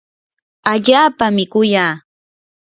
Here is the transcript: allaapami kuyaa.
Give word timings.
allaapami 0.71 1.43
kuyaa. 1.51 1.93